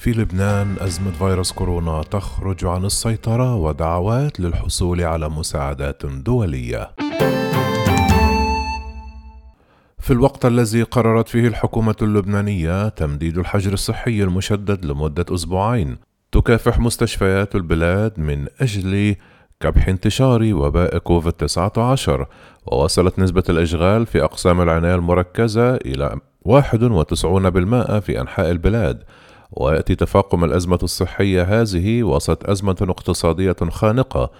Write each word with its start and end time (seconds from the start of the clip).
في 0.00 0.10
لبنان 0.10 0.76
أزمة 0.80 1.10
فيروس 1.10 1.52
كورونا 1.52 2.02
تخرج 2.02 2.64
عن 2.64 2.84
السيطرة 2.84 3.54
ودعوات 3.54 4.40
للحصول 4.40 5.00
على 5.00 5.28
مساعدات 5.28 6.06
دولية. 6.06 6.90
في 9.98 10.10
الوقت 10.10 10.46
الذي 10.46 10.82
قررت 10.82 11.28
فيه 11.28 11.48
الحكومة 11.48 11.96
اللبنانية 12.02 12.88
تمديد 12.88 13.38
الحجر 13.38 13.72
الصحي 13.72 14.22
المشدد 14.22 14.84
لمدة 14.84 15.24
أسبوعين، 15.34 15.96
تكافح 16.32 16.78
مستشفيات 16.78 17.54
البلاد 17.54 18.20
من 18.20 18.46
أجل 18.60 19.16
كبح 19.60 19.88
انتشار 19.88 20.54
وباء 20.54 20.98
كوفيد 20.98 21.32
19 21.32 22.26
ووصلت 22.66 23.18
نسبة 23.18 23.44
الإشغال 23.48 24.06
في 24.06 24.24
أقسام 24.24 24.60
العناية 24.60 24.94
المركزة 24.94 25.74
إلى 25.74 26.16
91% 26.44 28.00
في 28.00 28.20
أنحاء 28.20 28.50
البلاد 28.50 29.02
ويأتي 29.52 29.94
تفاقم 29.94 30.44
الأزمة 30.44 30.78
الصحية 30.82 31.42
هذه 31.42 32.02
وسط 32.02 32.50
أزمة 32.50 32.76
اقتصادية 32.80 33.56
خانقة. 33.70 34.30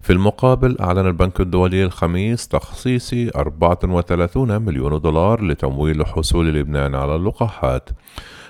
في 0.00 0.12
المقابل 0.12 0.76
أعلن 0.80 1.06
البنك 1.06 1.40
الدولي 1.40 1.84
الخميس 1.84 2.48
تخصيص 2.48 3.14
34 3.36 4.62
مليون 4.62 5.00
دولار 5.00 5.44
لتمويل 5.44 6.06
حصول 6.06 6.54
لبنان 6.54 6.94
على 6.94 7.16
اللقاحات. 7.16 7.90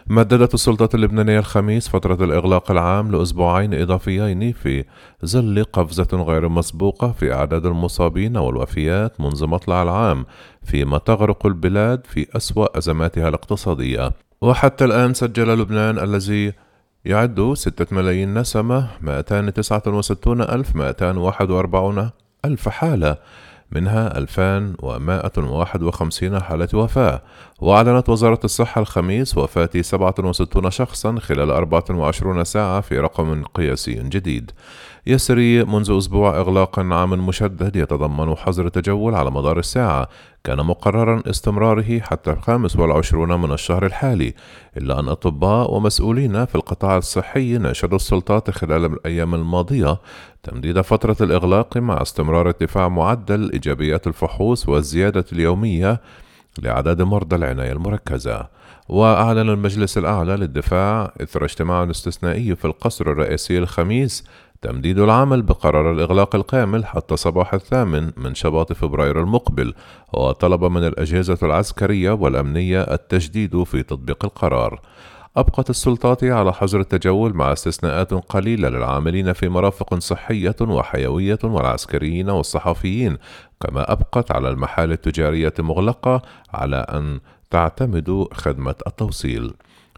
مددت 0.07 0.55
السلطات 0.55 0.95
اللبنانية 0.95 1.39
الخميس 1.39 1.89
فترة 1.89 2.25
الإغلاق 2.25 2.71
العام 2.71 3.13
لأسبوعين 3.13 3.75
إضافيين 3.75 4.53
في 4.53 4.85
ظل 5.27 5.65
قفزة 5.73 6.09
غير 6.13 6.49
مسبوقة 6.49 7.13
في 7.13 7.33
أعداد 7.33 7.67
المصابين 7.67 8.37
والوفيات 8.37 9.21
منذ 9.21 9.47
مطلع 9.47 9.83
العام 9.83 10.27
فيما 10.65 10.99
تغرق 10.99 11.47
البلاد 11.47 12.07
في 12.07 12.27
أسوأ 12.37 12.79
أزماتها 12.79 13.29
الاقتصادية. 13.29 14.13
وحتى 14.43 14.85
الآن 14.85 15.15
سجل 15.15 15.59
لبنان 15.59 15.99
الذي 15.99 16.53
يعد 17.05 17.53
ستة 17.55 17.97
ملايين 17.97 18.39
نسمة 18.39 18.89
269 19.01 20.41
ألف 20.41 20.77
241 20.77 22.11
ألف 22.45 22.69
حالة 22.69 23.17
منها 23.73 24.19
2151 24.19 26.41
حالة 26.41 26.69
وفاة. 26.75 27.23
وأعلنت 27.61 28.09
وزارة 28.09 28.41
الصحة 28.45 28.81
الخميس 28.81 29.39
وفاة 29.39 29.71
67 29.81 30.71
شخصا 30.71 31.19
خلال 31.19 31.51
24 31.51 32.45
ساعة 32.45 32.81
في 32.81 32.99
رقم 32.99 33.45
قياسي 33.45 33.95
جديد. 33.95 34.51
يسري 35.07 35.65
منذ 35.65 35.97
أسبوع 35.99 36.37
إغلاق 36.37 36.79
عام 36.79 37.27
مشدد 37.27 37.77
يتضمن 37.77 38.35
حظر 38.35 38.69
تجول 38.69 39.15
على 39.15 39.31
مدار 39.31 39.59
الساعة. 39.59 40.09
كان 40.45 40.67
مقررا 40.67 41.23
استمراره 41.31 41.99
حتى 42.01 42.31
الخامس 42.31 42.77
والعشرون 42.77 43.41
من 43.41 43.53
الشهر 43.53 43.87
الحالي 43.87 44.35
إلا 44.77 45.01
أن 45.01 45.09
أطباء 45.09 45.75
ومسؤولين 45.75 46.45
في 46.45 46.55
القطاع 46.55 46.97
الصحي 46.97 47.59
ناشدوا 47.59 47.97
السلطات 47.97 48.51
خلال 48.51 48.85
الأيام 48.85 49.35
الماضية 49.35 50.01
تمديد 50.43 50.81
فترة 50.81 51.17
الإغلاق 51.21 51.77
مع 51.77 52.03
استمرار 52.03 52.47
ارتفاع 52.47 52.89
معدل 52.89 53.51
إيجابيات 53.53 54.07
الفحوص 54.07 54.69
والزيادة 54.69 55.25
اليومية 55.33 56.01
لأعداد 56.59 57.03
مرضى 57.03 57.37
العناية 57.37 57.73
المركزة. 57.73 58.61
وأعلن 58.89 59.51
المجلس 59.51 59.99
الأعلى 59.99 60.37
للدفاع 60.37 61.13
إثر 61.23 61.45
اجتماع 61.45 61.91
استثنائي 61.91 62.57
في 62.57 62.65
القصر 62.65 63.11
الرئيسي 63.11 63.59
الخميس 63.59 64.25
تمديد 64.63 64.99
العمل 64.99 65.43
بقرار 65.43 65.93
الإغلاق 65.93 66.35
الكامل 66.35 66.87
حتى 66.87 67.17
صباح 67.17 67.55
الثامن 67.55 68.13
من 68.17 68.35
شباط 68.35 68.73
فبراير 68.73 69.21
المقبل 69.21 69.75
وطلب 70.13 70.65
من 70.65 70.87
الأجهزة 70.87 71.39
العسكرية 71.43 72.11
والأمنية 72.11 72.83
التجديد 72.83 73.63
في 73.63 73.83
تطبيق 73.83 74.25
القرار. 74.25 74.81
أبقت 75.37 75.71
السلطات 75.71 76.25
على 76.25 76.53
حظر 76.53 76.81
التجول 76.81 77.35
مع 77.35 77.53
استثناءات 77.53 78.15
قليلة 78.15 78.69
للعاملين 78.69 79.33
في 79.33 79.49
مرافق 79.49 79.99
صحية 79.99 80.57
وحيوية 80.61 81.39
والعسكريين 81.45 82.31
والصحفيين 82.31 83.17
كما 83.61 83.93
أبقت 83.93 84.33
على 84.33 84.49
المحال 84.49 84.93
التجارية 84.93 85.55
مغلقة 85.59 86.23
على 86.55 86.77
أن 86.77 87.21
تعتمد 87.51 88.27
خدمة 88.33 88.75
التوصيل. 88.87 89.53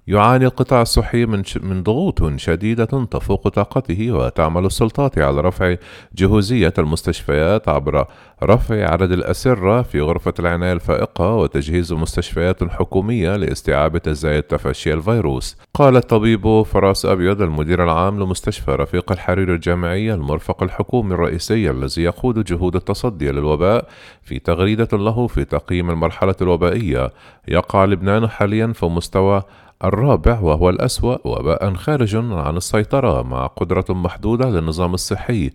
يعاني 0.06 0.46
القطاع 0.46 0.82
الصحي 0.82 1.26
من 1.26 1.42
من 1.62 1.82
ضغوط 1.82 2.36
شديدة 2.36 2.84
تفوق 2.84 3.48
طاقته 3.48 4.12
وتعمل 4.12 4.66
السلطات 4.66 5.18
على 5.18 5.40
رفع 5.40 5.74
جهوزية 6.14 6.74
المستشفيات 6.78 7.68
عبر 7.68 8.06
رفع 8.42 8.92
عدد 8.92 9.12
الأسرة 9.12 9.82
في 9.82 10.00
غرفة 10.00 10.34
العناية 10.38 10.72
الفائقة 10.72 11.34
وتجهيز 11.34 11.92
مستشفيات 11.92 12.64
حكومية 12.64 13.36
لاستيعاب 13.36 13.98
تزايد 13.98 14.42
تفشي 14.42 14.92
الفيروس. 14.92 15.56
قال 15.74 15.96
الطبيب 15.96 16.62
فراس 16.62 17.06
أبيض 17.06 17.42
المدير 17.42 17.84
العام 17.84 18.20
لمستشفى 18.20 18.70
رفيق 18.70 19.12
الحرير 19.12 19.54
الجامعي 19.54 20.14
المرفق 20.14 20.62
الحكومي 20.62 21.14
الرئيسي 21.14 21.70
الذي 21.70 22.02
يقود 22.02 22.44
جهود 22.44 22.76
التصدي 22.76 23.32
للوباء 23.32 23.88
في 24.22 24.38
تغريدة 24.38 24.88
له 24.92 25.26
في 25.26 25.44
تقييم 25.44 25.90
المرحلة 25.90 26.36
الوبائية 26.42 27.10
يقع 27.48 27.84
لبنان 27.84 28.28
حاليا 28.28 28.66
في 28.66 28.86
مستوى 28.86 29.42
الرابع 29.84 30.40
وهو 30.40 30.70
الأسوأ 30.70 31.16
وباء 31.24 31.74
خارج 31.74 32.16
عن 32.16 32.56
السيطرة 32.56 33.22
مع 33.22 33.46
قدرة 33.46 33.84
محدودة 33.90 34.50
للنظام 34.50 34.94
الصحي 34.94 35.50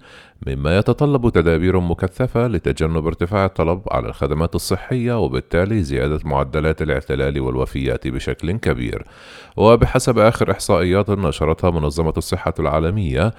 مما 0.47 0.77
يتطلب 0.77 1.29
تدابير 1.29 1.79
مكثفة 1.79 2.47
لتجنب 2.47 3.07
ارتفاع 3.07 3.45
الطلب 3.45 3.81
على 3.91 4.07
الخدمات 4.07 4.55
الصحية 4.55 5.19
وبالتالي 5.19 5.83
زيادة 5.83 6.19
معدلات 6.25 6.81
الاعتلال 6.81 7.39
والوفيات 7.39 8.07
بشكل 8.07 8.51
كبير. 8.51 9.03
وبحسب 9.57 10.19
آخر 10.19 10.51
إحصائيات 10.51 11.09
نشرتها 11.09 11.71
منظمة 11.71 12.13
الصحة 12.17 12.53
العالمية 12.59 13.33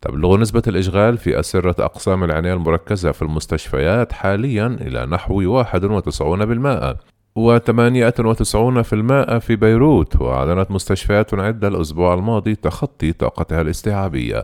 تبلغ 0.00 0.36
نسبة 0.36 0.62
الإشغال 0.66 1.18
في 1.18 1.40
أسرة 1.40 1.84
أقسام 1.84 2.24
العناية 2.24 2.54
المركزة 2.54 3.12
في 3.12 3.22
المستشفيات 3.22 4.12
حاليا 4.12 4.66
إلى 4.66 5.06
نحو 5.06 5.62
91% 5.64 7.13
و98% 7.38 9.38
في 9.38 9.56
بيروت 9.56 10.20
وأعلنت 10.20 10.70
مستشفيات 10.70 11.34
عدة 11.34 11.68
الأسبوع 11.68 12.14
الماضي 12.14 12.54
تخطي 12.54 13.12
طاقتها 13.12 13.60
الاستيعابية. 13.60 14.42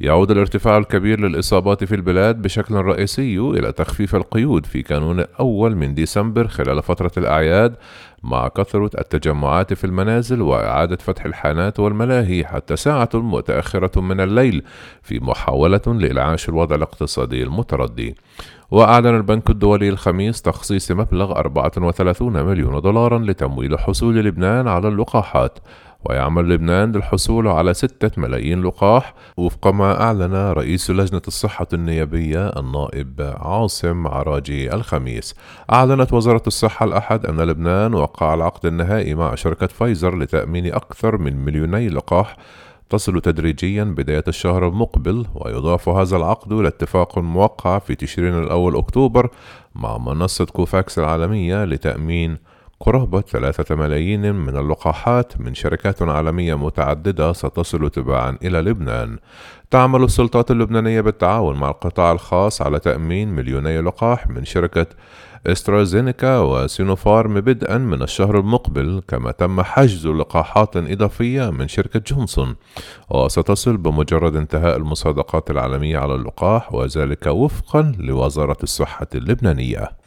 يعود 0.00 0.30
الارتفاع 0.30 0.78
الكبير 0.78 1.20
للإصابات 1.20 1.84
في 1.84 1.94
البلاد 1.94 2.42
بشكل 2.42 2.74
رئيسي 2.74 3.38
إلى 3.38 3.72
تخفيف 3.72 4.14
القيود 4.14 4.66
في 4.66 4.82
كانون 4.82 5.20
الأول 5.20 5.76
من 5.76 5.94
ديسمبر 5.94 6.48
خلال 6.48 6.82
فترة 6.82 7.12
الأعياد 7.16 7.74
مع 8.22 8.48
كثرة 8.48 8.90
التجمعات 9.00 9.72
في 9.72 9.84
المنازل 9.84 10.42
وإعادة 10.42 10.96
فتح 10.96 11.24
الحانات 11.24 11.80
والملاهي 11.80 12.46
حتى 12.46 12.76
ساعة 12.76 13.10
متأخرة 13.14 14.00
من 14.00 14.20
الليل 14.20 14.62
في 15.02 15.20
محاولة 15.20 15.80
لإنعاش 15.86 16.48
الوضع 16.48 16.76
الاقتصادي 16.76 17.42
المتردي. 17.42 18.14
وأعلن 18.72 19.16
البنك 19.16 19.50
الدولي 19.50 19.88
الخميس 19.88 20.42
تخصيص 20.42 20.92
مبلغ 20.92 21.32
34 21.32 22.44
مليون 22.44 22.80
دولارا 22.80 23.18
لتمويل 23.18 23.78
حصول 23.78 24.24
لبنان 24.24 24.68
على 24.68 24.88
اللقاحات. 24.88 25.58
ويعمل 26.04 26.48
لبنان 26.48 26.92
للحصول 26.92 27.48
على 27.48 27.74
ستة 27.74 28.10
ملايين 28.16 28.62
لقاح 28.62 29.14
وفق 29.36 29.66
ما 29.66 30.00
أعلن 30.02 30.34
رئيس 30.34 30.90
لجنة 30.90 31.22
الصحة 31.28 31.66
النيابية 31.72 32.48
النائب 32.48 33.34
عاصم 33.40 34.06
عراجي 34.06 34.74
الخميس. 34.74 35.34
أعلنت 35.72 36.12
وزارة 36.12 36.42
الصحة 36.46 36.86
الأحد 36.86 37.26
أن 37.26 37.40
لبنان 37.40 37.94
وقع 37.94 38.34
العقد 38.34 38.66
النهائي 38.66 39.14
مع 39.14 39.34
شركة 39.34 39.66
فايزر 39.66 40.18
لتأمين 40.18 40.74
أكثر 40.74 41.18
من 41.18 41.44
مليوني 41.44 41.88
لقاح 41.88 42.36
تصل 42.92 43.20
تدريجيا 43.20 43.84
بداية 43.84 44.24
الشهر 44.28 44.68
المقبل 44.68 45.26
ويضاف 45.34 45.88
هذا 45.88 46.16
العقد 46.16 46.52
إلى 46.52 46.68
اتفاق 46.68 47.18
موقع 47.18 47.78
في 47.78 47.94
تشرين 47.94 48.38
الأول 48.38 48.76
أكتوبر 48.76 49.30
مع 49.74 49.98
منصة 49.98 50.44
كوفاكس 50.44 50.98
العالمية 50.98 51.64
لتأمين 51.64 52.38
قرابة 52.82 53.20
ثلاثة 53.20 53.74
ملايين 53.74 54.34
من 54.34 54.56
اللقاحات 54.56 55.40
من 55.40 55.54
شركات 55.54 56.02
عالمية 56.02 56.54
متعددة 56.54 57.32
ستصل 57.32 57.90
تباعا 57.90 58.38
إلى 58.42 58.60
لبنان. 58.60 59.18
تعمل 59.70 60.02
السلطات 60.04 60.50
اللبنانية 60.50 61.00
بالتعاون 61.00 61.56
مع 61.56 61.68
القطاع 61.68 62.12
الخاص 62.12 62.62
على 62.62 62.78
تأمين 62.78 63.28
مليوني 63.28 63.80
لقاح 63.80 64.28
من 64.28 64.44
شركة 64.44 64.86
استرازينيكا 65.46 66.38
وسينوفارم 66.38 67.40
بدءا 67.40 67.78
من 67.78 68.02
الشهر 68.02 68.38
المقبل 68.38 69.02
كما 69.08 69.30
تم 69.30 69.62
حجز 69.62 70.06
لقاحات 70.06 70.76
إضافية 70.76 71.50
من 71.50 71.68
شركة 71.68 72.00
جونسون 72.06 72.56
وستصل 73.10 73.76
بمجرد 73.76 74.36
انتهاء 74.36 74.76
المصادقات 74.76 75.50
العالمية 75.50 75.98
على 75.98 76.14
اللقاح 76.14 76.74
وذلك 76.74 77.26
وفقا 77.26 77.92
لوزارة 77.98 78.58
الصحة 78.62 79.08
اللبنانية 79.14 80.01